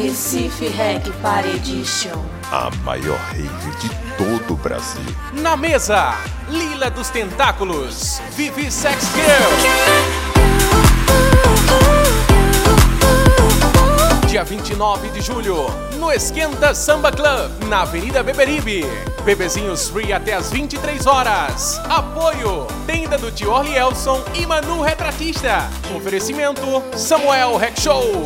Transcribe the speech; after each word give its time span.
Recife 0.00 0.68
Reg 0.68 1.10
Paredition. 1.20 2.24
A 2.52 2.70
maior 2.84 3.18
rave 3.18 3.48
de 3.80 3.88
todo 4.16 4.54
o 4.54 4.56
Brasil. 4.56 5.02
Na 5.32 5.56
mesa, 5.56 6.14
Lila 6.48 6.88
dos 6.88 7.10
Tentáculos, 7.10 8.20
Vivi 8.36 8.70
Sex 8.70 9.08
Girl. 9.12 9.50
Dia 14.28 14.44
29 14.44 15.08
de 15.08 15.20
julho, 15.20 15.66
no 15.98 16.12
Esquenta 16.12 16.76
Samba 16.76 17.10
Club, 17.10 17.64
na 17.68 17.82
Avenida 17.82 18.22
Beberibe. 18.22 18.84
Bebezinhos 19.24 19.88
free 19.88 20.12
até 20.12 20.34
as 20.34 20.48
23 20.52 21.06
horas. 21.06 21.80
Apoio: 21.90 22.68
Tenda 22.86 23.18
do 23.18 23.32
Tio 23.32 23.64
Elson 23.64 24.22
e 24.34 24.46
Manu 24.46 24.80
Retratista. 24.80 25.68
Oferecimento: 25.96 26.84
Samuel 26.96 27.56
Rec 27.56 27.80
Show. 27.80 28.22